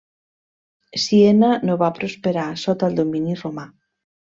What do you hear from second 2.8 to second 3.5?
el domini